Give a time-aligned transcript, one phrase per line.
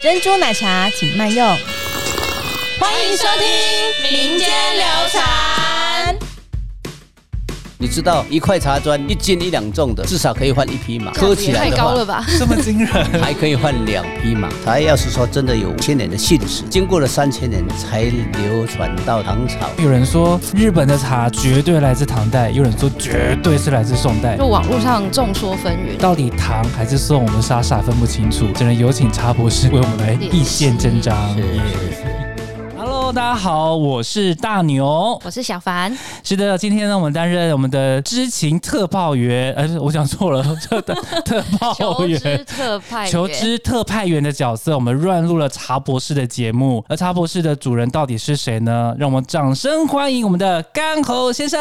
[0.00, 1.44] 珍珠奶茶请慢用。
[2.78, 5.87] 欢迎收听民间流传。
[7.80, 11.12] 你知道一块茶砖一斤一两重的，至少可以换一匹马。
[11.12, 12.26] 喝起来太的话，高了吧？
[12.36, 12.88] 这么惊人，
[13.22, 14.48] 还可以换两匹马。
[14.64, 19.70] 茶要是说真的有千年的历史，经过了三千年才流传到唐朝。
[19.78, 24.48] 有人说日本的茶绝对来自唐代，有人说绝对是来自宋代就。
[24.48, 25.96] 网络上众说纷纭。
[26.00, 31.16] 到底唐还是宋，我们傻傻分不清楚，只能有请茶博士为我们来一线真章。
[33.08, 35.18] Hello，大家好，我是大牛。
[35.24, 40.94] 我是小凡，是的，今天呢，我们担任我们的知情特报员，呃，我讲错了，特特
[41.24, 42.44] 特派求知员。
[42.44, 48.94] 特派员求知特派员的角色，我们乱入了茶博士的节目，而茶博士的主人到底是谁呢？
[48.98, 51.58] 让我们掌声欢迎我们的干侯先生。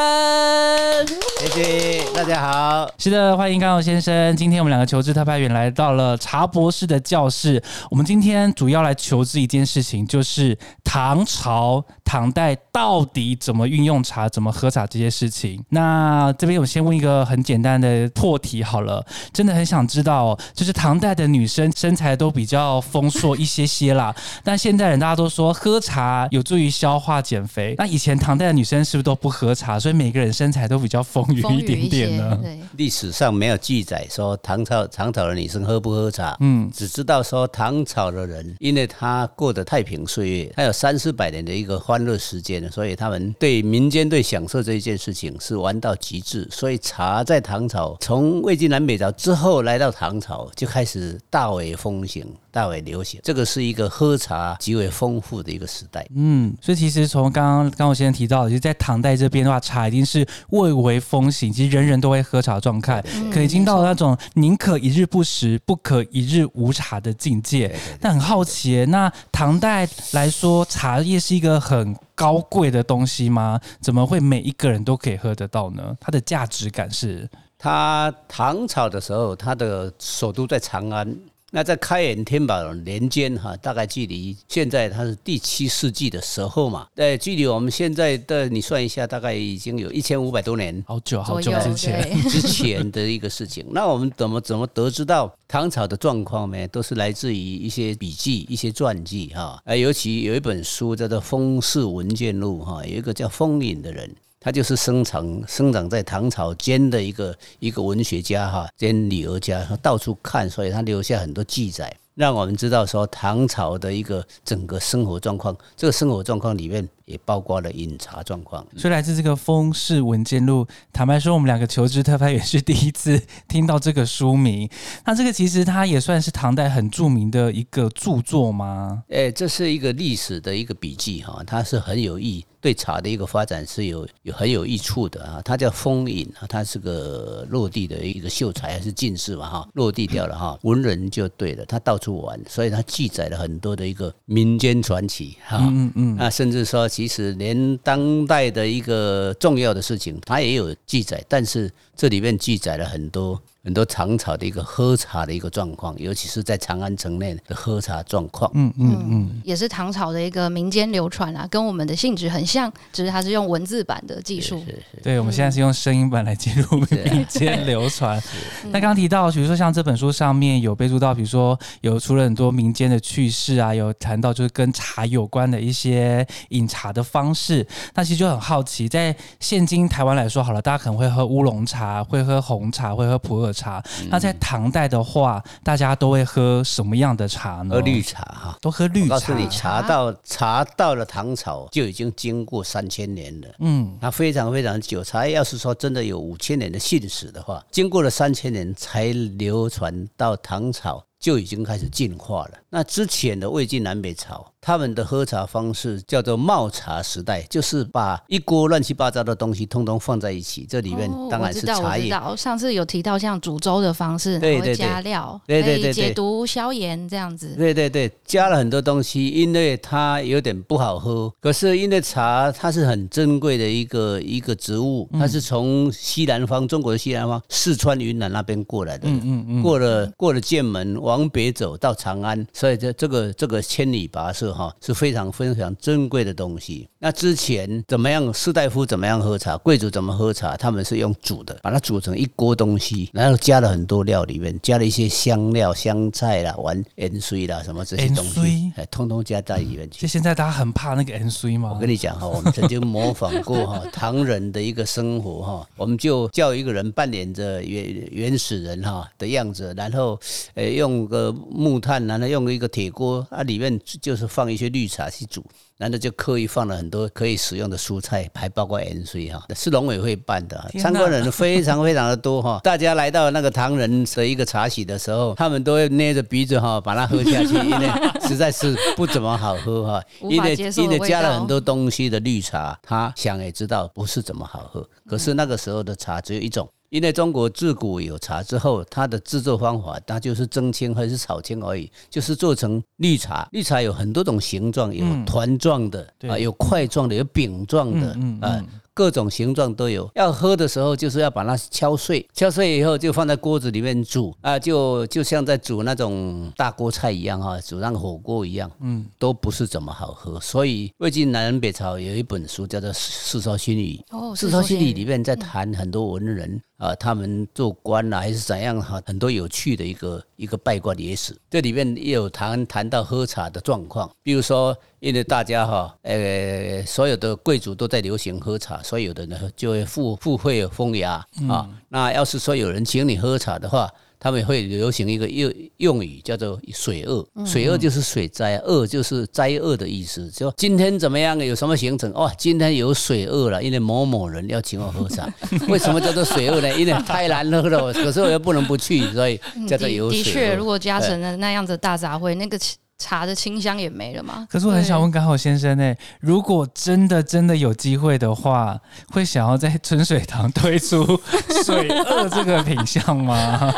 [1.40, 2.91] 谢谢大家好。
[2.98, 4.36] 是的，欢迎干侯先生。
[4.36, 7.64] 今天我们两个求知特派员来到了茶博士的教室。
[7.90, 15.63] 我们今天主要来求知一件事情，就是唐朝、唐代到底怎么运用茶、怎么喝茶这些事情。
[15.70, 27.76] 那这边我先问一个很简单的破题好了，真的很想知道、哦，就是唐代的女生身材都比较丰硕一些些啦， 但现代人大家都说喝茶有助于消化减肥。
[27.77, 32.40] 那以前唐代的女生是不是都不喝茶，所以每个人身材都比较丰腴一点点呢？
[32.41, 46.48] 对，历史上没有记载说唐朝唐朝的女生喝不喝茶，嗯，只知道说唐朝的人，因为他过得太平岁月，他有三四百百年的一个欢乐时间，所以他们对民间对享受这一件事情是玩到极致。
[46.50, 52.26] 所以茶在唐朝，从魏晋南北朝之后来到唐朝，就开始大为风行、
[52.58, 53.22] 大为流行。
[53.24, 56.04] 这个是一个喝茶极为丰富的一个时代。
[56.16, 62.99] 嗯，所以其实从刚刚刚我先生提到的，就是在唐代这边的话，茶已经是蔚为风行，其实人人都会喝茶的状态，
[63.32, 67.75] 可已经到了那种宁可一日不食，不可一日无茶的境界。
[68.02, 73.59] 但很好奇，那唐代来说，茶叶是一个很高贵的东西吗？
[73.80, 75.96] 怎么会每一个人都可以喝得到呢？
[76.00, 77.30] 它的价值感是，
[77.60, 81.16] 它唐朝的时候，它的首都在长安。
[81.57, 93.66] 那在开元天宝年间，哈，大概距离现在它是第七世纪的时候嘛，呃，距离我们现在的你算一下，大概已经有一千五百多年好久好久之前， 之前的一个事情。
[93.72, 96.68] 那我们怎么怎么得知到唐朝的状况呢？
[96.68, 99.59] 都是来自于一些笔记、一些传记哈。
[99.66, 104.16] 呃，尤其有一本书叫做《风氏文件录》哈，有一个叫风隐的人。
[104.47, 115.53] 他就是生长生长在唐朝间的一个一个文学家哈，兼旅游家，他到处看，所以他留下很多记载，让我们知道说唐朝的一个整个生活状况。
[115.75, 118.63] 这个生活状况里面也包括了饮茶状况。
[118.78, 120.63] 所以来自这个《风氏文件录》，
[120.94, 124.69] 坦白说，我们两个求知特派员是第一次听到这个书名。
[125.06, 129.03] 那这个其实它也算是唐代很著名的一个著作吗？
[129.09, 135.41] 哎，这是一个历史的一个笔记哈，它是很有益，对茶的一个发展是有有很有益处的啊。
[135.44, 145.57] 它叫风饮啊，它是个落地的一个秀才还是进士嘛哈，落地掉了哈，文人就对了，他到处玩，所以他记载了很多的一个民间传奇哈。
[145.62, 158.50] 嗯嗯，那甚至说，其实连当代的一个重要的事情，它也有记载，但是这里面记载了很多很多唐朝的一个喝茶的一个状况，尤其是在长安城内的喝茶状况。
[158.53, 164.63] 嗯嗯嗯，也是唐朝的一个民间流传啊，跟我们的性质很像，只是它是用文字版的技术。
[165.03, 168.22] 对，我们现在是用声音版来记录 民间流传。
[168.66, 177.68] 那刚刚提到，比如说像这本书上面有备注到，比如说有除了很多民间的趣事啊，有谈到就是跟茶有关的一些饮茶的方式。
[177.95, 183.84] 那其实就很好奇，在现今台湾来说，好了，大家可能会喝乌龙茶，会喝红茶，会喝普洱茶。
[184.09, 187.75] 那在唐代的话，大家都会喝什么样的茶呢？
[187.75, 188.57] 喝绿茶哈。
[188.62, 189.16] 都喝绿茶。
[189.16, 195.03] 我告诉你，茶到茶到了唐朝就已经经过三千年了，嗯，那非常非常久。
[195.03, 199.06] 茶要是说真的有五千年的信史的话，经过了三千年才
[199.38, 202.51] 流传到唐朝，就已经开始进化了。
[202.69, 212.14] 那之前的魏晋南北朝，他们的喝茶方式叫做冒茶时代，就是把一锅乱七八糟的东西通通放在一起，这里面哦当然是茶叶。
[212.36, 217.56] 上次有提到像煮粥的方式，对对对加料，对对对解毒消炎这样子。
[217.56, 221.34] 对对对，加了很多东西，因为它有点不好喝。
[221.40, 229.08] 可是因为茶它是很珍贵的一个一个植物，它是从西南方中国的西南方四川、云南那边过来的。
[229.08, 236.89] 嗯嗯嗯，过了过了剑门，往北走到长安，所以这这个这个千里跋涉哈，是非常非常珍贵的东西。
[237.00, 250.07] 那之前怎么样，士大夫怎么样喝茶，贵族怎么喝茶，他们是用煮的，把它煮成一锅东西，然后加了很多料，里面加了一些香料、香菜啦、玩盐水啦什么这些东西，哎，通通加在里面去就。
[250.07, 251.80] 现在大家很怕那个 N C 吗我？
[251.80, 260.19] 跟你讲哈，我们曾经模仿过哈唐人的一个生活哈，我们就叫一个人扮演着原原始人哈的样子，然后
[260.56, 265.44] 呃用个木炭，然后用一个铁锅啊，里面就是放一些绿茶去煮。
[265.80, 272.60] 然后就刻意放了很多可以使用的蔬菜，还包括盐水哈，是农委会办的，参观人非常非常的多哈。
[272.63, 277.88] 大家来到那个唐人的一个茶席的时候，他们都会捏着鼻子哈把它喝下去，因为
[278.28, 284.89] 实在是不怎么好喝哈，因为因为加了很多东西的绿茶，他想也知道不是怎么好喝。
[285.07, 286.68] 可是那个时候的茶只有一种。
[286.89, 293.48] 因为中国自古有茶之后，它的制作方法，它就是蒸青还是炒青而已，就是做成绿茶。
[293.51, 298.66] 绿茶有很多种形状，有团状的对啊，有块状的，有饼状的嗯嗯啊。
[298.94, 310.39] 各种形状都有，要喝的时候就是要把它敲碎，敲碎以后就放在锅子里面煮啊，就就像在煮那种大锅菜一样哈，煮那个火锅一样，嗯，都不是怎么好喝。
[310.39, 321.35] 所以魏晋南人北朝有一本书叫做《世说新语》，哦，《世说新语》里面面在谈很多文人啊，他们做官啊还是怎样哈，很多有趣的一个一个拜官野史。
[321.50, 331.68] 这里面也有谈谈到喝茶的状况，比如说，因为大家哈，呃，所有的贵族都在流行喝茶，所以有的人就会附附会风雅啊。
[331.89, 340.30] 那要是说有人请你喝茶的话，他们会流行一个用用语叫做“水厄”，水厄就是水灾，厄就是灾厄的意思。
[340.30, 342.14] 就今天怎么样，有什么行程？
[342.14, 345.28] 哇，今天有水厄了，因为某某人要请我喝茶。
[345.68, 346.80] 为什么叫做水厄呢？
[346.80, 350.68] 因为太难喝了，可是我又不能不去，所以叫做有水的确，如。
[350.68, 352.60] 果加成了那样子的大杂烩，那个
[352.98, 354.48] 茶的清香也没了嘛。
[354.50, 358.80] 可是我很想问刚好先生呢、如果真的真的有机会的话，
[359.10, 361.04] 会想要在 春水堂推出
[361.66, 363.74] 水二这个品相吗？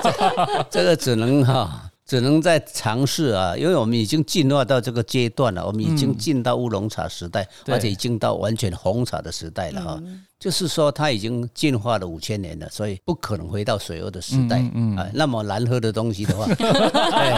[0.70, 1.86] 这个只能哈。
[2.06, 10.02] 只能在尝试啊，因为我们已经进化到这个阶段了，我们已经进到乌龙茶时代，对而且已经到完全红茶的时代了哈。
[10.40, 15.06] 就是说，它已经进化了五千年了，所以不可能回到水鸥的时代嗯啊。
[15.12, 16.46] 那么难喝的东西的话，
[17.12, 17.30] 哎，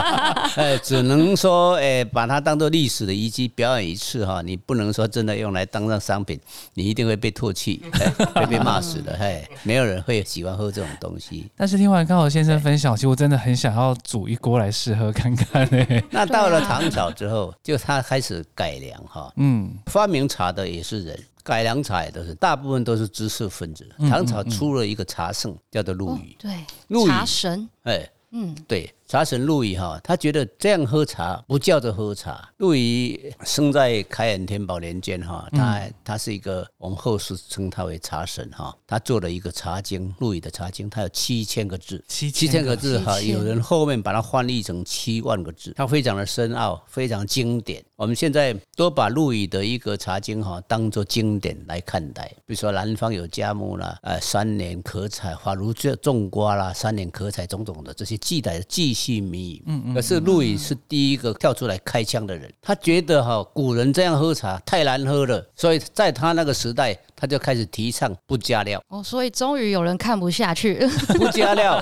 [0.55, 4.41] 哎，只能说，哎，把它当做历史的遗迹表演一次哈。
[4.41, 6.39] 你不能说真的用来当上商品，
[6.75, 8.09] 你一定会被唾弃，哎
[8.41, 9.13] 会被骂死的。
[9.17, 11.51] 哎，没有人会喜欢喝这种东西。
[11.57, 23.89] 但是听完高好先生分享，其实我真的很想要煮一锅来试喝看看呢、 那到了唐朝之后，就他开始改良哈，嗯，发明茶的也是人，改良茶也都是，大部分都是知识分子。
[24.09, 32.49] 唐朝出了一个茶圣，叫做陆哦羽，对，陆羽茶神，哎，嗯，对，茶神陆羽哈，他觉得这样喝茶不叫做喝茶。
[32.57, 47.85] 陆羽生在开元天宝年间哈，他他是一个我们后世称他为茶神哈，他做了一个茶经，陆羽的茶经，他有七千个字，七七千个字哈，有人后面把它翻译成七万个字，它非常的深奥，非常经典。
[47.97, 59.63] 我们现在都把陆羽的一个茶经哈当做经典来看待，比如说南方有嘉木啦，呃，三年可采，法如这种瓜啦，三年可采种种的这些记载的记叙谜语。
[59.67, 59.95] 嗯嗯。
[59.95, 68.83] 可是陆羽是第一个跳出来开枪的人，他觉得哈古人这样喝茶太难喝了，所以在他那个时代，他就开始提倡不加料。
[68.89, 70.85] 哦，所以终于有人看不下去，
[71.15, 71.81] 不加料，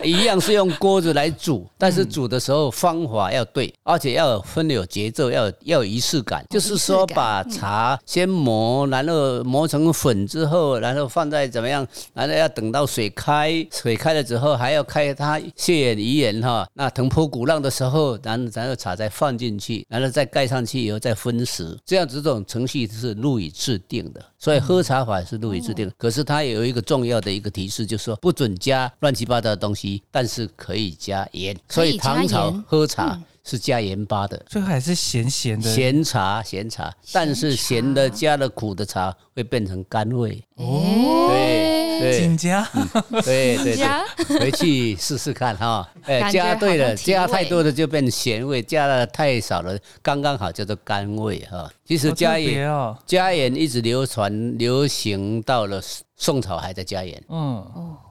[0.00, 6.44] 一样是用锅子来煮，但是煮的时候方法要对，而且要有分有节奏，要有要有仪式感。
[6.48, 16.64] 就是说，把茶先磨，然后磨成粉之后，然后放在怎么样，然后要等到水开，水开了之后还要开它泄眼遗眼哈。
[16.74, 24.24] 那腾波鼓浪的时候，然后然后茶再放进去，然后再盖上去以后再分食，这样子这种程序是陆羽制定的。
[24.38, 25.86] 所以喝茶法是陆羽制定。
[25.88, 31.56] 的，可是它有一个重要的一个提示，就是说不准加乱七八糟的东西，但是可以加盐。
[31.68, 34.36] 所以唐朝喝茶是加盐巴的。
[34.48, 35.72] 最后还是咸咸的。
[35.72, 40.42] 咸茶，咸茶，但是咸的加了苦的茶会变成甘味。
[40.56, 42.68] 哦，对对紧加，
[43.24, 45.88] 对对对，回去试试看哈。
[46.04, 51.70] 哎，加对了，加太多的就变咸味，加了太少了，刚刚好叫做甘味哈。
[51.84, 52.98] 其实加盐哦。
[53.06, 55.80] 加盐一直流传流行到了
[56.16, 57.64] 宋朝还在加盐，嗯，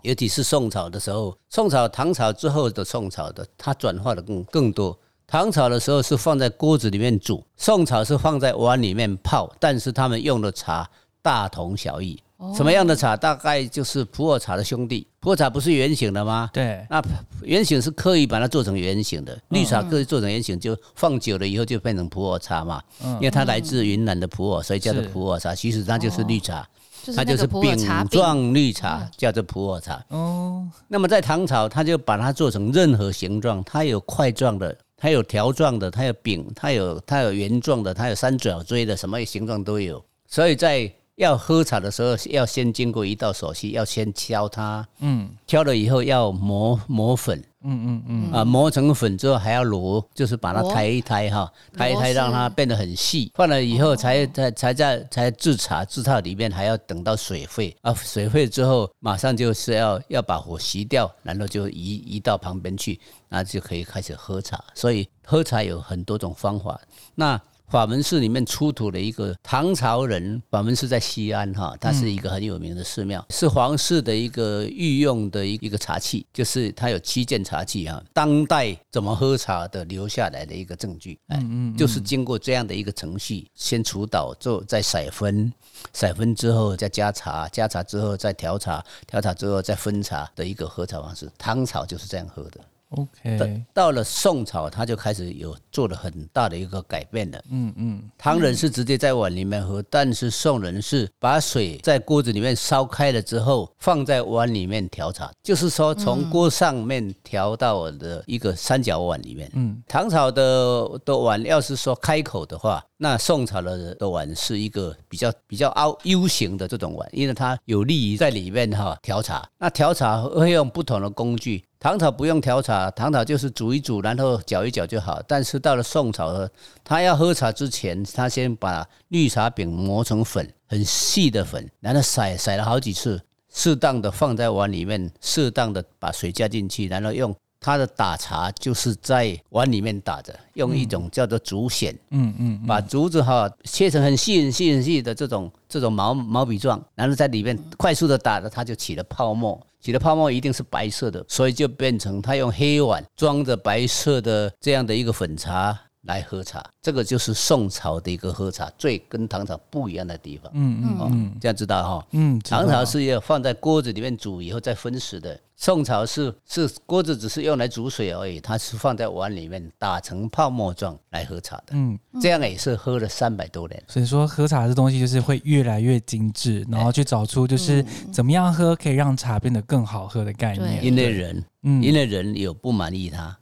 [0.04, 4.98] 尤其是宋朝的时候，宋朝、唐朝之后的宋朝的，它转化的更更多。
[5.36, 10.90] 唐朝的时候是放在锅子里面煮，宋朝是放在碗里面泡，但是他们用的茶
[11.22, 12.18] 大同小异，
[12.56, 13.18] 什么样的茶？
[13.18, 15.06] 大概就是普洱茶的兄弟。
[15.20, 16.50] 普洱茶不是圆形的吗？
[16.54, 17.04] 对，那
[17.42, 22.82] 圆形是刻意把它做成圆形的，绿茶刻意做成圆形，就放久了以后就变成普洱茶嘛。
[23.16, 25.54] 因为它来自云南的普洱，所以叫做普洱茶。
[25.54, 26.66] 其实它就是绿茶，
[27.14, 27.78] 它就是饼
[28.10, 30.02] 状绿茶，叫做普洱茶。
[30.08, 34.74] 哦，那么在唐朝，它就把它做成任何形状，它有块状的，
[35.06, 40.04] 它有条状的，它有饼，它有它有圆状的，它有三角锥的，什么形状都有。
[40.26, 53.32] 所以在要喝茶的时候，要先经过一道手续，要先敲它，嗯敲了以后要磨磨粉，嗯嗯嗯，啊，磨成粉之后还要揉，就是把它磨抬一抬哈，抬一抬让它变得很细。
[53.34, 64.62] 放了以后才才才在才制茶，制茶里面还要等到水沸啊，水沸之后马上就是要要把火熄掉，然后就移移到旁边去，那就可以开始喝茶。
[64.74, 66.78] 所以喝茶有很多种方法。
[67.16, 67.40] 那
[67.76, 81.46] 法门寺里面出土了一个唐朝人，法门寺在西安哈，它是一个很有名的寺庙，是皇室的一个御用的一一个茶器，就是它有七件茶器哈，当代怎么喝茶的留下来的一个证据，哎，
[81.78, 85.52] 就是经过这样的一个程序，先除倒，之后再筛分，
[85.94, 91.30] 筛分之后再加茶，加茶之后再调茶，调茶之后再分茶的一个喝茶方式。
[91.38, 92.62] 唐朝就是这样喝的。
[92.90, 97.42] 到 OK，到了宋朝，他就开始有做了很大的一个改变了。
[97.50, 109.50] 嗯嗯，唐人是直接在碗里面喝，但是宋人是把水在锅子里面烧开了之后，放在碗里面调茶，就是说从锅上面调到我的一个三角碗里面。
[109.54, 119.48] 嗯，唐朝的的碗要是说开口的话，那宋朝的的碗是一个比较比较凹 U 型的这种碗，因为它有利于在里面哈调茶。
[119.58, 121.66] 那调茶会用不同的工具。
[121.86, 125.22] 唐朝不用调茶，唐朝就是煮一煮，然后搅一搅就好。
[125.28, 126.50] 但是到了宋朝呢，
[126.84, 133.22] 他要喝茶之前，他先把绿茶饼磨成粉，很细的粉，然后筛筛了好几次，
[133.54, 160.52] 适当的放在碗里面，适当的把水加进去，然后用他的打茶就是在碗里面打着，用一种叫做竹筅，嗯嗯，把竹子哈切成很细很细很细的这种这种毛毛笔状，然后在里面快速的打着，它就起了泡沫，起的泡沫一定是白色的，所以就变成他用黑碗装着白色的这样的一个粉茶来喝茶，这个就是宋朝的一个喝茶最跟唐朝不一样的地方。
[160.56, 162.08] 嗯嗯哦，这样知道哈。
[162.14, 171.68] 嗯，唐朝是要放在锅子里面煮以后再分食的，宋朝是是锅子只是用来煮水而已，它是放在碗里面打成泡沫状来喝茶的。
[171.72, 173.82] 嗯，这样也是喝了三百多年。
[173.88, 180.82] 所以说喝茶这东西就是会越来越精致，然后去找出就是怎么样喝可以让茶变得更好喝的概念。
[180.82, 180.88] 对。
[180.88, 181.82] 因为人，嗯。
[181.82, 183.38] 因为人有不满意它，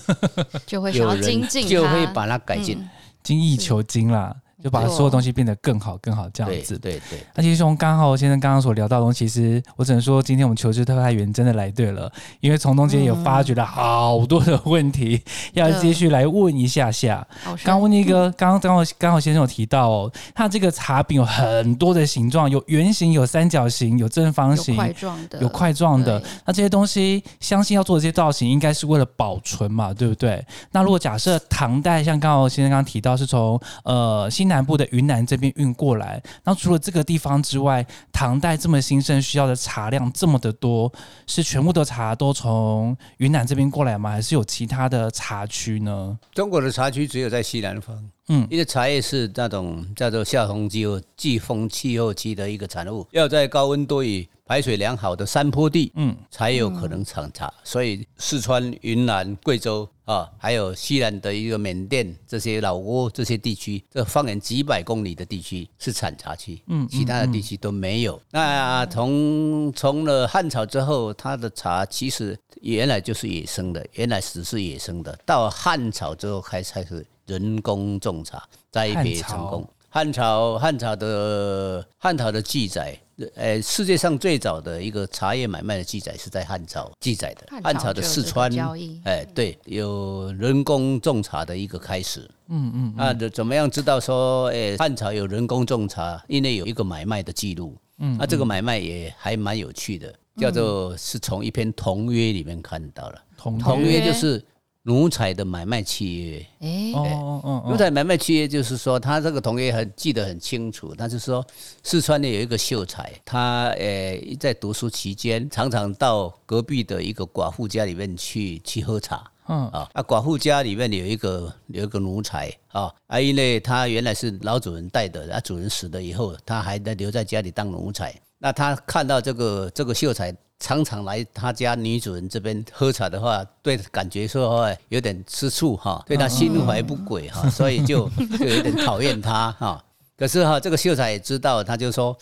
[0.66, 2.86] 就会想要有人精进它，就会把它改进。
[3.22, 4.36] 精益求精啦，
[4.66, 6.76] 就把所有东西变得更好更好这样子。
[6.76, 15.22] 对对，那其实从刚好先生刚刚所聊到的东西，其实我只能说，今天我们求知特派员真的来对了，因为从中间有发掘了好多的问题，
[15.54, 17.24] 要继续来问一下下。
[17.62, 26.20] 刚问一个，刚刚刚好刚好先生有提到哦，它这个茶饼有很多的形状，有圆形、有三角形、有正方有形、块状的，有块状的。
[26.44, 30.44] 那这些东西，相信要做这些造型，应该是为了保存嘛，对不对？
[30.72, 40.92] 那如果假设唐代，像刚好先生刚刚提到，是从呃西南部的云南这边运过来，那除了这个地方之外，唐代这么兴盛，需要的茶量这么的多，
[41.26, 44.10] 是全部的茶都从云南这边过来吗？
[44.10, 46.18] 还是有其他的茶区呢？
[46.32, 47.96] 中国的茶区只有在西南方，
[48.28, 57.52] 嗯因为茶叶是那种叫做夏风气候季风气候期的一个产物，要在高温多雨、排水良好的山坡地，嗯，才有可能产茶。
[57.64, 68.20] 所以四川、云南、贵州啊，还有西南的一个缅甸这些老挝这些地区，这方圆几百公里的地区是产茶区，嗯其他的地区都没有。
[68.30, 79.68] 那从从了汉朝之后，它的茶其实原来就是野生的，原来只是野生的，到汉朝之后开始开始人工种茶，栽培成功。
[79.88, 82.96] 汉朝汉朝的汉朝的记载，
[83.34, 87.46] 呃，世界上最早的一个茶叶买卖的记载是在汉朝记载的。
[87.62, 92.28] 汉朝的四川交易，哎，对，有人工种茶的一个开始。
[92.48, 96.22] 嗯嗯那，怎么样知道说，哎，汉朝有人工种茶？
[96.28, 97.74] 因为有一个买卖的记录。
[97.98, 103.22] 嗯，那这个买卖也还蛮有趣的，叫做是从一篇同约里面看到了。
[103.38, 104.44] 同约就是
[104.86, 106.46] 奴才的买卖契约。
[106.60, 110.94] 哎，哦哦哦哦，奴才买卖契约就是说，他这个同学很记得很清楚。
[110.94, 111.44] 他是说，
[111.82, 119.24] 四川的有一个秀才，他呃在读书期间，常常到隔壁的一个寡妇家里面去去喝茶。
[119.48, 128.14] 嗯啊，啊，寡妇家里面有一个有一个奴才啊，啊，因为他原来是老主人带的，啊，主人死了以后，他还在留在家里当奴才。
[128.38, 138.08] 那他看到这个这个秀才常常来他家女主人这边喝茶的话，对感觉说话有点吃醋哈，对他心怀不轨哈，所以就
[138.38, 139.82] 就有点讨厌他哈。
[140.16, 142.16] 可是哈，这个秀才也知道，他就说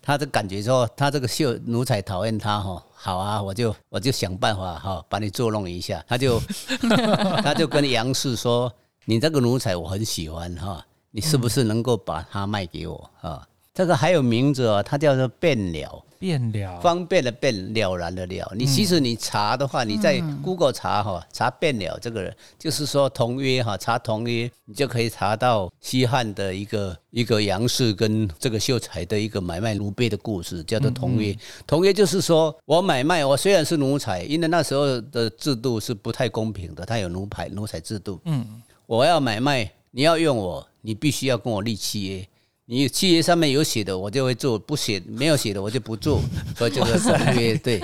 [0.00, 6.40] 他的感觉说他这个秀奴才讨厌他哈，好啊，我就我就想办法哈把你捉弄一下，他就
[7.44, 8.72] 他就跟杨氏说，
[9.04, 13.46] 你这个奴才我很喜欢哈，你是不是能够把它卖给我啊？
[13.76, 16.02] 这个还有名字哦，它叫做变了。
[16.18, 18.50] 变了，方便的便，了然的了。
[18.56, 31.36] 你其实你查的话，你在 Google 查哈，查变了这个人，就是说同约哈，查同约，你就可以查到西汉的一个一个杨氏跟这个秀才的一个买卖奴婢的故事，叫做同约。
[31.66, 38.18] 同约就是说我买卖，我虽然是奴才，因为那时候的制度是不太公平的，他有奴牌奴才制度。
[38.24, 42.26] 嗯，我要买卖，你要用我，你必须要跟我立契约。
[42.68, 46.20] 你契约上面有写的，我就会做；不写没有写的，我就不做。
[46.58, 47.54] 所以就是同约。
[47.54, 47.80] 对，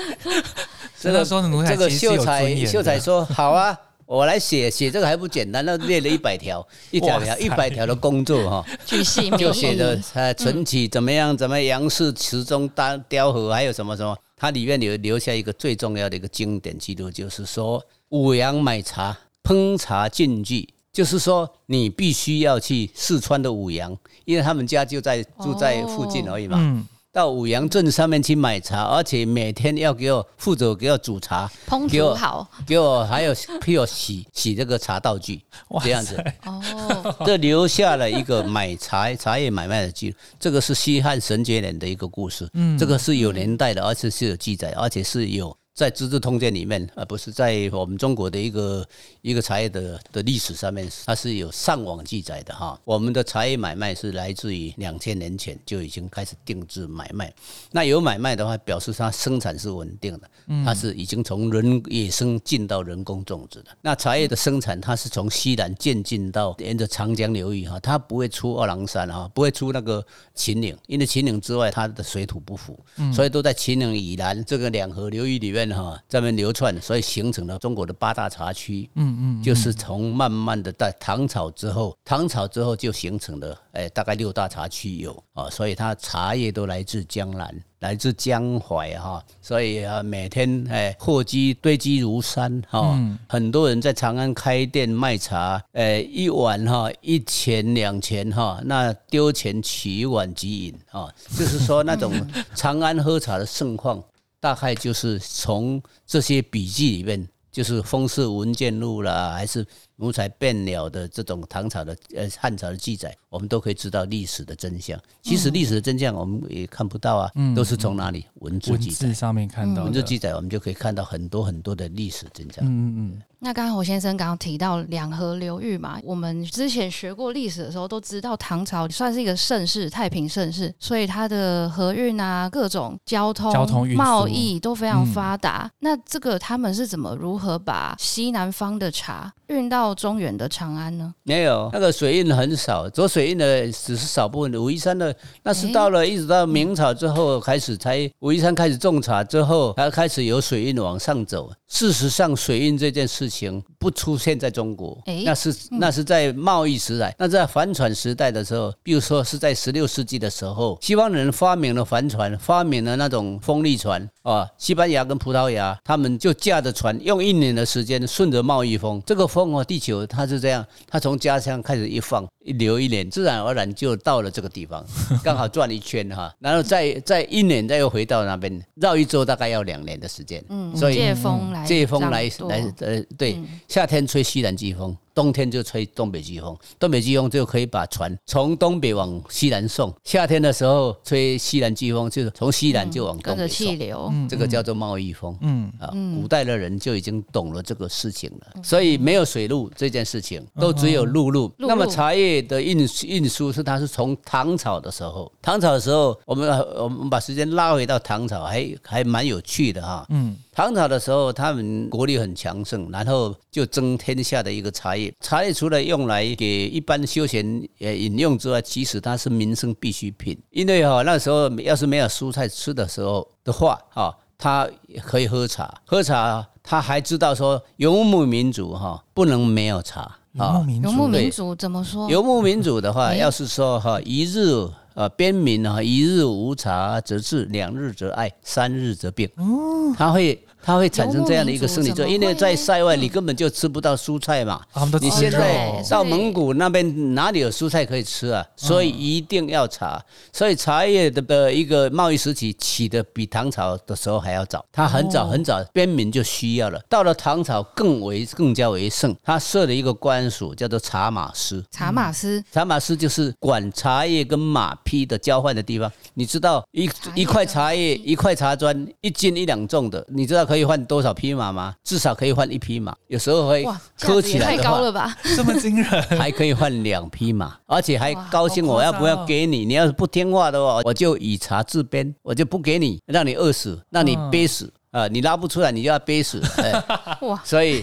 [0.99, 10.01] 这个说奴才这个其实有秀才尊严秀才说好啊，我来写写这个还不简单，那列了一百条，一条条一百条的工作哈，巨细靡就写的。
[10.15, 20.75] 呃存起怎么样，怎么杨氏池中丹雕河，还有什么什么，它里面留留下一个最重要的一个经典记录，就是说五羊买茶烹茶禁忌。
[20.93, 23.97] 就是说，你必须要去四川的五羊，
[24.27, 26.59] 因为他们家就在住在附近而已嘛。
[26.61, 32.51] 嗯，到五羊镇上面去买茶，而且每天要给我负责给我煮茶，烹给我煮好。
[32.67, 40.17] 给我还有替我洗洗这个茶道具，哇这样子，塞哦，这留下了一个买茶茶叶买卖的记录。
[40.39, 48.87] 这个是西汉神节年的一个故事，嗯，这个是有年代的，而且是有记载，而且是有在《资治通鉴》里面，而不是在我们中国的一个
[49.23, 52.79] 一个茶叶的的历史上面，它是有上网记载的哈。
[52.85, 57.33] 我们的茶叶买卖是来自于两千年前就已经开始定制买卖，
[57.71, 60.31] 那有买卖的话，表示它生产是稳定的，
[60.63, 63.71] 它是已经从人野生进到人工种植的。
[63.81, 72.79] 那茶叶的生产，它是从西南渐进到沿着长江流域哈，它不会出二郎山哈，不会出那个秦岭，因为秦岭之外它的水土不服，
[73.11, 78.89] 所以都在秦岭以南这个两河流域里面哈，在那边流窜，所以形成了中国的八大茶区。
[78.95, 87.55] 嗯嗯，就是从慢慢的在唐朝之后，唐朝之后就形成了，哎，大概六大茶区有啊，所以它茶叶都来自江南。
[87.83, 92.97] 来自江淮哈，所以啊，每天哎货积堆积如山哈，
[93.29, 102.13] 很多人在长安开店卖茶，哎，一碗哈一钱两钱哈，那丢钱取一碗即饮啊，就是说那种
[102.55, 104.01] 长安喝茶的盛况，
[104.43, 109.65] 大概就是从这些笔记里面，就是《风氏文件录》了，还是
[110.03, 114.99] 奴才变了的这种唐朝的呃汉朝的记载，我们都可以知道历史的真相。
[115.23, 119.13] 其实历史的真相我们也看不到啊，都是从哪里文字记载。
[119.13, 122.65] 上面看到，文字记载，我们就可以看到很多很多的历史真相。
[122.65, 135.69] 嗯嗯那刚刚侯先生刚刚提到两河流域嘛，我们之前学过历史的时候都知道，唐朝算是一个盛世，太平盛世，所以它的河运啊，各种交通、交通贸易都非常嗯发达。
[135.81, 141.15] 那这个他们是怎么如何把西南方的茶运到中原的长安呢？
[141.23, 144.61] 没有，那个水运很少，走水运的只是少部分的。
[144.61, 151.51] 武夷山的那是到了一直到明朝之后开始才武夷山开始种茶之后，才开始有水运往上走。
[151.73, 172.29] 事实上，水运这件事情不出现在中国诶，那是那是在贸易时代，那在帆船时代的时候，比如说是在十六世纪的时候，西方人发明了帆船，发明了那种风力船啊，西班牙跟葡萄牙他们就驾着船，用一年的时间顺着贸易风，这个风哦，地球它是这样，它从家乡开始一放。
[172.45, 174.85] 一流一年，自然而然就到了这个地方，
[175.23, 180.45] 刚好转一圈哈，然后再再一年再又回到那边，绕一周大概要两年的时间。
[180.49, 186.57] 嗯，所以借风来借风来来呃，对，夏天吹西南季风，冬天就吹东北季风。
[186.79, 193.67] 东北季风就可以把船从东北往西南送，夏天的时候吹西南季风，就是从西南就往东跟着北送。
[193.67, 195.37] 气流，这个叫做贸易风。
[195.41, 201.33] 嗯啊，古代的人就已经懂了这个事情了，所以没有水路这件事情，都只有陆路。
[201.33, 210.07] 陆路那么茶叶的运运输是它是从唐朝的时候，唐朝的时候，我们我们把时间拉回到唐朝，还还蛮有趣的哈。
[210.11, 215.02] 嗯，唐朝的时候，他们国力很强盛，然后就争天下的一个茶叶。
[215.21, 217.45] 茶叶除了用来给一般休闲
[217.81, 220.37] 呃饮用之外，其实它是民生必需品。
[220.51, 224.69] 因为哈、那时候要是没有蔬菜吃的时候的话，哈、他
[225.05, 232.11] 可以喝茶，喝茶他还知道说游牧民族哈、不能没有茶游牧民游牧族，对民族怎么说？
[232.11, 239.27] 游牧民族的话，哎要是说哈一日呃，边民啊，一日无茶则治，两日则爱，三日则病。
[239.37, 240.45] 哦，他会。
[240.63, 244.61] 它会产生这样的一个生理作用，因为在塞外你根本就吃不到蔬菜嘛。
[245.01, 248.47] 你现在到蒙古那边哪里有蔬菜可以吃啊？
[248.57, 250.01] 所以一定要茶。
[250.33, 256.81] 所以茶叶的的一个贸易时期起的比唐朝的时候还要早，它很早很早边民就需要了。
[256.89, 261.65] 到了唐朝更为更加为盛，他设了一个官署叫做茶马司。
[261.73, 265.91] 茶马司，茶马司就是管茶叶跟马匹的交换的地方。
[266.15, 270.52] 你知道一一块茶叶一块茶砖一斤一两重的，你知道？
[270.53, 271.75] 可以换多少匹马吗？
[271.83, 273.67] 至少可以换一匹马，有时候会
[273.99, 275.17] 磕起来太高了吧？
[275.35, 278.67] 这么惊人， 还可以换两匹马，而且还高兴。
[278.67, 279.65] 我要不要给你？
[279.65, 285.09] 你要是不听话的话，我就以茶治鞭，我就不给你，让你饿死，让你憋死啊！
[285.09, 286.39] 你拉不出来，你就要憋死。
[287.23, 287.41] 哇！
[287.43, 287.83] 所以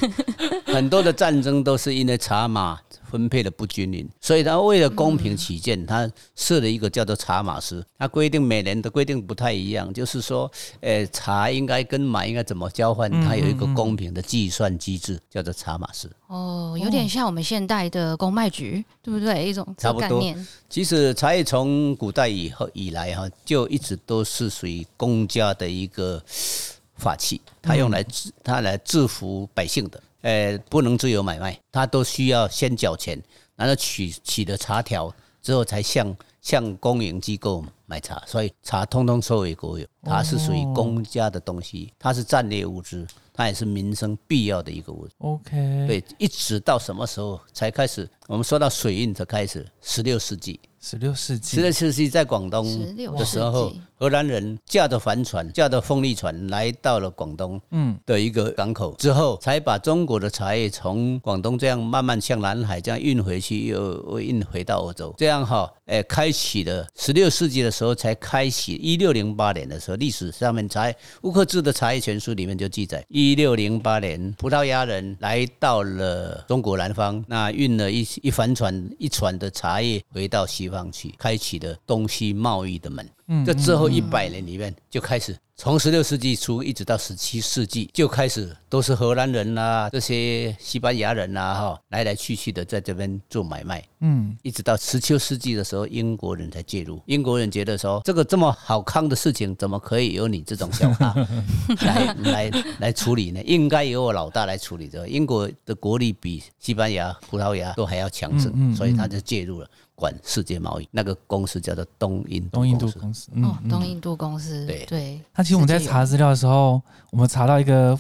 [0.68, 2.80] 很多的战争都是因为茶马。
[3.10, 7.84] 分配的不均匀，所以他为了公平起见，他设了一个叫做茶马司。
[7.98, 10.50] 他规定每年的规定不太一样，就是说，
[10.82, 16.10] 呃，茶应该跟马应该怎么交换，它有一个公平的计算机制，叫做茶马司。
[16.28, 19.50] 哦，有点像我们现代的公卖局，对不对？
[19.50, 20.24] 一种差不多。
[20.70, 26.22] 其实茶叶从古代以后以来哈，就一直都是属于公家的一个
[26.96, 30.00] 法器，它用来制，它来制服百姓的。
[30.22, 33.22] 呃，不能自由买卖，他都需要先缴钱，
[33.56, 38.22] 然后取取得茶条之后，才向向公营机构买茶。
[38.26, 45.14] 所以茶通通收为国有，它是属于公家的东西，它是战略物资，它也是民生必要的一个物资。
[45.20, 48.10] OK，对，一直到什么时候才开始？
[48.28, 50.60] 我们说到水运才开始，十六世纪。
[50.82, 52.64] 十六世纪，十六世纪在广东
[53.18, 68.76] 的时候，荷兰人驾着帆船，驾着风力船来到了广东，嗯，的一个港口之后，才把中国的茶叶从广东这样慢慢向南海这样运回去，又运回到欧洲，这样哈，哎，开启了十六世纪的时候才开启。
[68.76, 80.69] 一六零八年的时候，历史上面才乌克兹的茶叶全书里面就记载，一六零八年葡萄牙人来到了中国南方，那运了一一帆船一船的茶叶回到西。
[80.70, 97.02] 方去开启的东西贸易的门，嗯这之后一百年里面就开始，从十六世纪初一直到十七世纪就开始都是荷兰人呐，这些西班牙人呐，哈，来来去去的在这边做买卖，嗯，一直到十七世纪的时候，英国人才介入。
[97.06, 101.14] 英国人觉得说，这个这么好康的事情，怎么可以由你这种小咖
[101.82, 103.42] 来来来处理呢？
[103.44, 104.88] 应该由我老大来处理。
[104.88, 109.70] 这英国的国力比西班牙、葡萄牙都还要强盛，所以他就介入了。
[110.00, 115.22] 管世界贸易那个公司叫做东印东印度公司，哦，东印度公司，对对。
[115.36, 116.82] 那其实我们在查资料的时候，
[117.12, 118.00] 我们查到一个。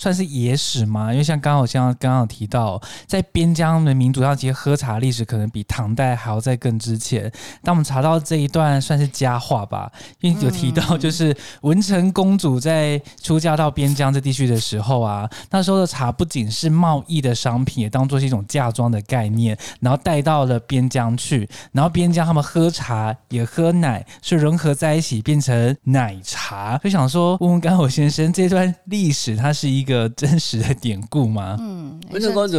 [0.00, 1.12] 算是野史吗？
[1.12, 7.30] 因为像刚好像刚刚提到，在边疆的民族上，其实喝茶历史可能比唐代还要再更之前。
[7.62, 26.78] 当我们查到这一段，算是佳话吧，因为有提到，就是文成公主在出嫁到边疆这地区的时候啊，那时候的茶不仅是贸易的商品，也当做是一种嫁妆的概念，然后带到了边疆去，然后边疆他们喝茶也喝奶，是融合在一起变成奶茶。
[26.82, 29.89] 就想说，问问甘火先生，这段历史它是一个。
[29.92, 31.56] 个真实的典故吗？
[31.58, 32.56] 嗯，文成公主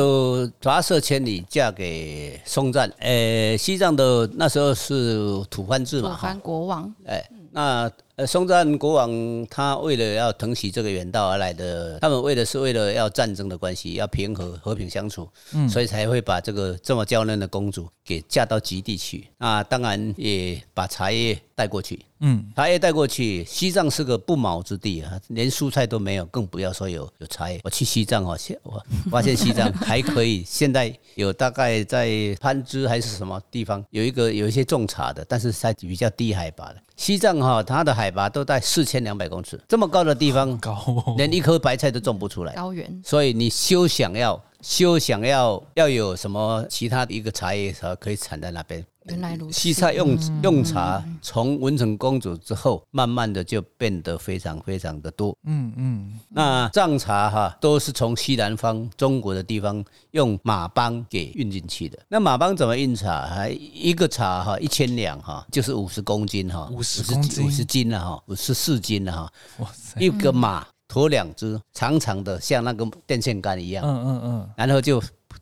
[0.61, 7.91] 跋涉千里嫁给松赞，呃，西藏的那时候是吐蕃制嘛，吐蕃国王，哎，那。
[8.17, 19.27] 呃，松赞国王他为了要腾起这个远道而来的，他们为的是为了要战争的关系，要平和和平相处，嗯，所以才会把这个这么娇嫩的公主给嫁到极地去。
[19.39, 23.43] 那当然也把茶叶带过去，嗯，茶叶带过去。
[23.45, 27.59] 西藏是个不毛之地啊，连蔬菜都没有，更不要说有有茶叶。
[27.63, 36.75] 我去西藏哦，现我发现西藏还可以，现在有大概在攀枝还是什么地方有一个有一些种茶的，但是在比较低海拔的。
[36.95, 40.77] 西藏哈，它的海拔都在四千两百公尺，这么高的地方，高，
[41.17, 43.01] 连一颗白菜都种不出来，高原。
[43.03, 48.85] 所以你休想要，休想要要有什么其他的一个茶叶茶可以产在那边。
[49.05, 49.53] 原来如此。
[49.59, 55.35] 西菜用用茶，从文成公主之后，慢慢的就变得非常非常的多。
[55.45, 56.19] 嗯嗯。
[56.29, 61.97] 那藏茶哈，都是从西南方中国的地方用马帮给运进去的。
[62.07, 63.27] 那马帮怎么运茶？
[63.27, 69.31] 还一个茶哈，一千两哈，就是五十公斤哈，五十公斤，五十斤了哈，五十四斤了哈。
[69.59, 69.99] 哇塞！
[69.99, 73.83] 一个马驮两只长长的，像那个电线杆一样。
[73.83, 74.49] 嗯嗯嗯。
[74.55, 75.01] 然后就。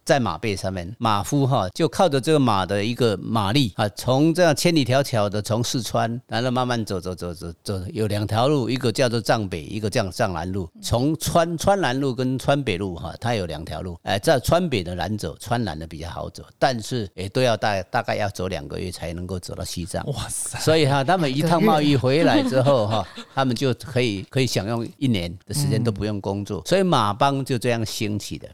[0.09, 10.67] 在马背上面，马夫哈就靠着这个马的一个马力啊，从这样千里迢迢的从四川，然后慢慢走走走走走，有两条路，一个叫做藏北，一个叫藏南路。
[10.81, 20.03] 从川川南路跟川北路哈，它有两条路，哎，在川北的难走，川南的比较好走，但是也都要大大概要走两个月才能够走到西藏。
[20.07, 28.49] 哇塞，所以哈，他们一趟贸易回来之后哈， 他们就可以可以享用一年的时间都不用工作，所以马帮就这样兴起的。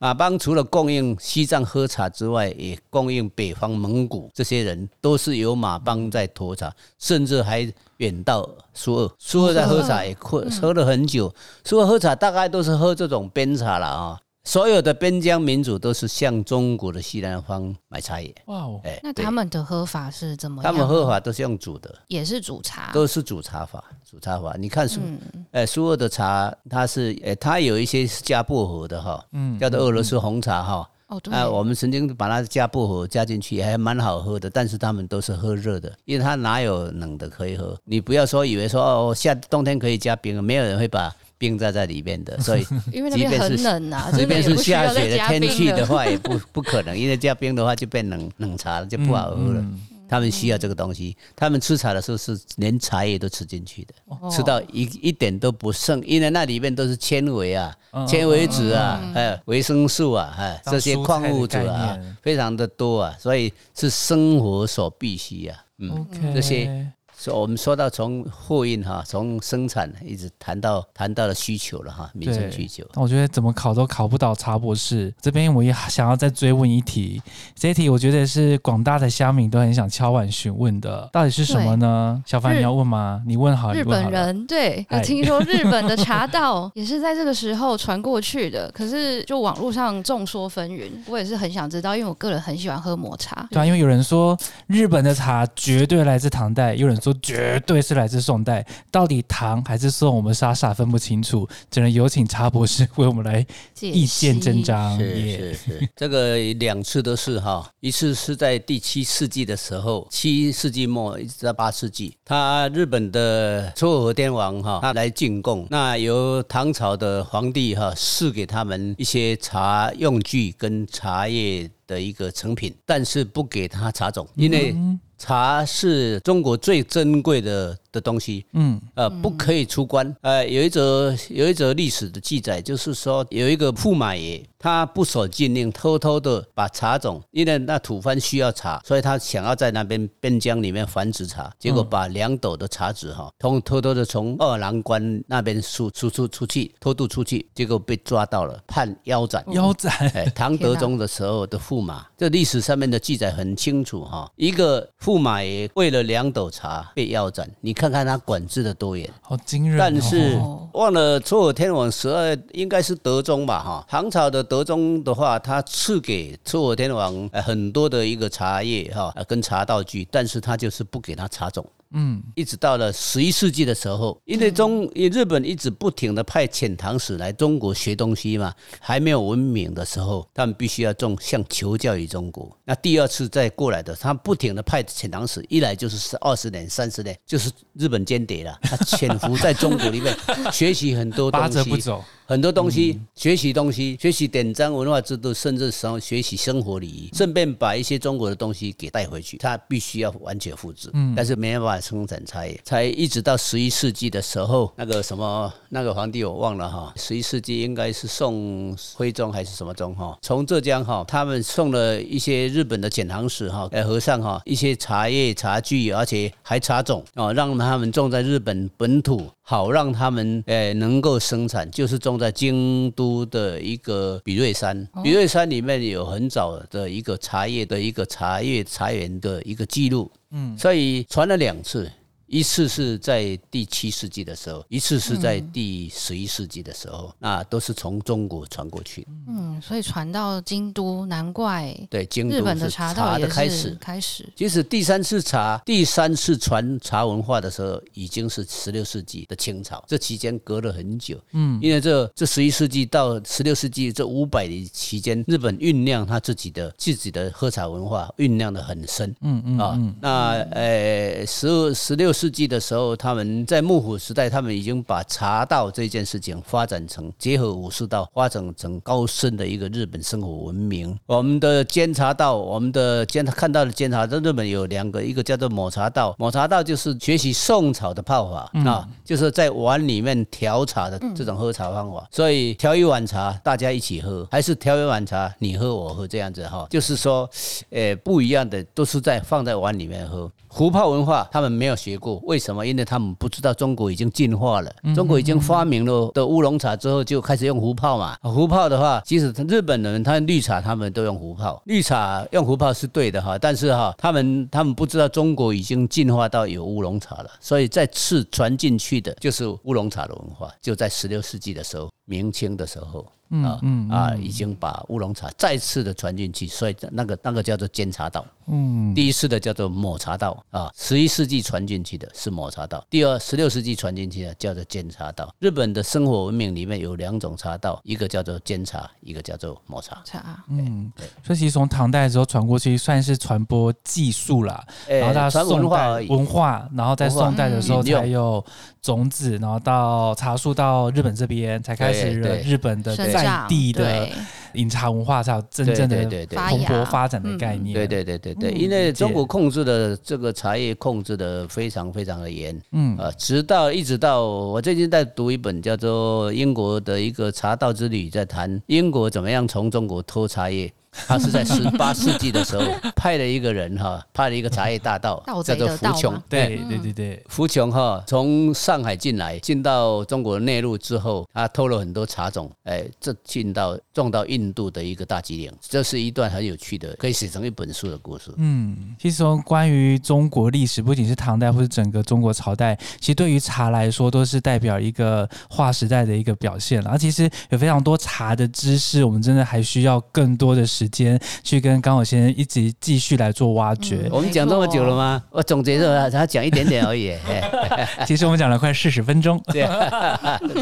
[0.00, 9.12] 马帮除了供应西藏喝茶之外，也供应北方蒙古这些人，都是由马帮在驮茶，甚至还远到苏俄。
[9.18, 11.34] 苏俄在喝茶也喝喝了很久，
[11.64, 14.20] 苏俄喝茶大概都是喝这种边茶了啊。
[14.48, 20.72] 所有的边疆民族都是向中国的西南方买茶叶，哇哦，哎，那他们的喝法是怎么样？
[20.72, 24.56] 他们喝法都是用煮的，也是煮茶，都是煮茶法，煮茶法。
[24.58, 30.88] 你看苏，嗯呃，苏俄的茶，它是，呃，它有一些是加薄荷的哈，嗯叫做俄罗斯红茶哈。
[31.08, 34.48] 哦，对，啊，我们曾经把它加薄荷加进去，还蛮好喝的。
[34.48, 37.76] 但是他们都是喝热的，因为它哪有冷的可以喝？
[37.84, 42.38] 你不要说以为说哦，夏冬天可以加冰，没有人会把冰在在里面的。
[42.42, 45.86] 所以因为那边很冷啊，即便是真的也不需要下雪的天气的。
[45.86, 49.60] 话，也不 不可能，因为加冰的话就变冷冷茶了，就不好喝了。
[49.60, 65.58] 嗯他们需要这个东西，他们吃茶的时候是连茶叶都吃进去的，哦吃到一一点都不剩，因为那里面都是纤维啊、嗯纤维质啊，还有维生素啊，哎，这些矿物质啊，非常的多啊，所以是生活所必须啊。
[65.76, 72.84] 嗯这些所以我们说到从货运哈，从生产一直谈到谈到了需求了哈，民生需求。
[72.94, 75.12] 那我觉得怎么考都考不倒茶博士。
[75.20, 77.20] 这边我也想要再追问一题，
[77.56, 82.22] 这一题我觉得是广大的乡民都很想敲碗询问的，到底是什么呢？
[82.24, 83.20] 小凡你要问吗？
[83.26, 83.84] 你问好，你日。
[83.88, 93.48] 本人对，哎有听说日本的茶道也是在这个时候传过去的， 可是就网络上众说纷纭，我也是很想知道，因为我个人很喜欢喝抹茶。
[93.50, 103.44] 对啊，因为有人说日本的茶绝对来自唐代，有人说绝对是来自宋代，到底唐还是宋，我们傻傻分不清楚，只能有请茶博士为我们来
[103.74, 104.98] 解意见析真章。
[104.98, 124.74] 是是是，这个两次都是哈，一次是在第七世纪的时候，七世纪末一直到八世纪，他日本的撮合天王哈，他来进贡，那由唐朝的皇帝哈赐给他们一些茶用具跟茶叶的一个成品，但是不给他茶种，因为
[125.18, 130.14] 茶是中国最珍贵的的东西，嗯，呃，不可以出关。
[130.20, 149.44] 呃，有一则有一则历史的记载，就是说有一个驸马爷，他不守禁令，偷偷的把茶种，因为那土蕃需要茶，所以他想要在那边边疆里面繁殖茶，结果把两斗的茶籽哈，通偷偷的从二郎关那边输输出出去，偷渡出去，结果被抓到了，判腰斩。
[149.52, 149.92] 腰斩。
[150.14, 154.30] 哎，唐德宗的时候的驸马，这历史上面的记载很清楚哈。
[154.36, 159.08] 一个驸马爷为了两斗茶被腰斩，你看看看他管制的多严。
[159.20, 159.78] 好惊人、哦！
[159.78, 171.64] 但是哦忘了初尔天王十二应该是德宗吧哈，唐朝的德宗的话，他赐给初尔天王呃很多的一个茶叶哈，呃跟茶道具，但是他就是不给他茶种。
[171.92, 182.54] 嗯，一直到了十一世纪的时候，因为中日本一直不停的派遣唐使来中国学东西嘛，还没有文明的时候，他们必须要重向求教于中国。
[182.64, 188.58] 那第二次再过来的，他不停的派遣唐使，一来就是二十年、三十年，就是日本间谍了。
[188.62, 190.14] 他潜伏在中国里面，
[190.52, 192.04] 学习很多八折东西，不走。
[192.28, 199.38] 很多东西，学习东西，学习典章文化制度，甚至生学习生活礼仪，顺便把一些中国的东西给带回去。
[199.38, 219.26] 他必须要完全复制，但是没办法生产茶叶，才一直到十一世纪的时候，那个什么那个皇帝我忘了哈，十一世纪应该是宋徽宗还是什么宗哈，从浙江哈，他们送了一些日本的遣唐使哈，呃和尚哈，一些茶叶茶具，而且还茶种哦，让他们种在日本本土。
[219.50, 224.86] 好让他们呃能够生产，就是种在京都的一个比瑞山。
[225.02, 231.90] 比瑞山里面有很早的一个茶叶的一个茶叶茶园的一个记录，嗯，所以传了两次。
[232.28, 239.08] 一次是在第七世纪的时候，一次是在第十一世纪的时候，那都是从中国传过去的。
[239.28, 243.78] 嗯，所以传到京都，难怪对，京都日本的茶茶道也是的开始。
[243.80, 244.28] 开始。
[244.36, 251.18] 其实第三次茶，第三次传茶文化的时候，已经是十六世纪的清朝，这期间隔了很久。
[251.32, 259.14] 嗯，因为这这十一世纪到十六世纪这五百年期间，日本酝酿他自己的自己的喝茶文化，酝酿的很深。
[259.22, 270.98] 嗯嗯啊，那呃十二十六世纪的时候，他们在幕府时代，他们已经把茶道这件事情发展成结合武士道，发展成高深的一个日本生活文明。
[271.06, 282.04] 我们的煎茶道，我们的煎看到的煎茶，在日本有两个，一个叫做抹茶道，抹茶道就是学习宋朝的泡法啊，就是在碗里面调茶的这种喝茶方法。
[282.10, 287.30] 所以调一碗茶，大家一起喝，还是调一碗茶你喝我喝这样子哈，就是说，
[287.70, 290.28] 呃，不一样的都是在放在碗里面喝。
[290.48, 292.66] 壶泡文化他们没有学过，为什么？
[292.66, 298.16] 因为他们不知道中国已经进化了，中国已经发明了的乌龙茶之后，就开始用壶泡嘛。
[298.22, 313.06] 壶泡的话，即使日本人他绿茶他们都用壶泡，绿茶用壶泡是对的哈，但是哈，他们他们不知道中国已经进化到有乌龙茶了，所以再次传进去的就是乌龙茶的文化，就在十六世纪的时候，明清的时候。
[313.44, 318.24] 啊啊，已经把乌龙茶再次的传进去，所以那个那个叫做煎茶道。
[318.50, 325.34] 嗯，第一次的叫做抹茶道啊，十一世纪传进去的是抹茶道，第二十六世纪传进去的叫做煎茶道。
[325.40, 330.00] 日本的生活文明里面有两种茶道，一个叫做煎茶，一个叫做抹茶。
[330.04, 331.06] 茶，嗯，对。
[331.24, 338.44] 所以其实从唐代的时候传过去，算是传播技术啦，然后到宋代文化，然后在宋代的时候才有
[338.80, 343.08] 种子，然后到茶树到日本这边才开始日本的。
[343.08, 344.08] 在地的
[344.52, 347.72] 饮茶文化才有真正的蓬勃发展的概念。
[347.72, 352.60] 对对对对对，因为中国控制的这个茶叶控制的非常非常的严。
[352.72, 360.72] 嗯啊，直到一直到我最近在读一本叫做英国的一个茶道之旅，在谈英国怎么样从中国偷茶叶。
[361.06, 362.64] 他是在十八世纪的时候
[362.96, 366.22] 派了一个人哈，派了一个茶叶大盗，叫做福琼。
[366.28, 375.52] 对对对对，福琼哈从上海进来，进到中国内陆之后，他偷了很多茶种，哎，这进到种到印度的一个大吉岭。
[375.60, 378.32] 这是一段很有趣的，可以写成一本书的故事。
[378.36, 386.82] 嗯，其实从关于中国历史，不仅是唐代或者整个中国朝代，其实对于茶来说，都是代表一个划时代的一个表现。
[386.82, 386.90] 了。
[386.90, 394.08] 而其实有非常多茶的知识，我们真的还需要更多的时间去跟刚好先生一直继续来做挖掘。
[394.10, 395.22] 我们讲这么久了吗？
[395.30, 397.14] 我总结着，他讲一点点而已。
[398.06, 399.40] 其实我们讲了快四十分钟。
[399.52, 399.66] 对，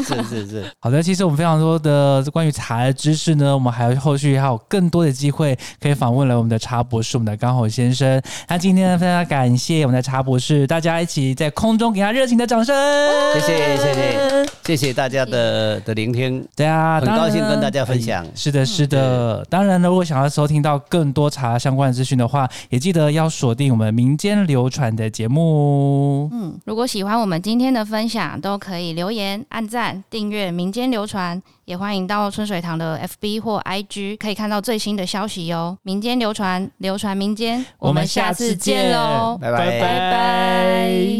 [0.03, 0.65] 是是是。
[0.79, 8.21] 好的，其实我们非常多的关于茶的知识呢，我们还有后续还有更多的机会可以访问了我们的茶博士，我们的刚好先生。
[8.47, 12.75] 那今天呢非常感谢我们的茶博士，大家一起在空中给他热情的掌声。
[13.33, 16.45] 谢谢谢谢谢谢大家的的聆听。
[16.55, 18.25] 对啊，很高兴跟大家分享。
[18.35, 19.45] 是的，是的。
[19.49, 26.29] 当然了，如果想要收听到更多茶相关的资讯的话，也记得要锁定我们民间流传的节目。
[26.31, 35.77] 嗯，如果喜欢我们今天的分享，都可以留言、按赞、订阅民间流传，也欢迎到春水堂的 FB 或 IG 可以看到最新的消息哟。
[35.83, 39.79] 民间流传，流传民间，我们下次见喽，拜拜拜
[40.11, 41.17] 拜。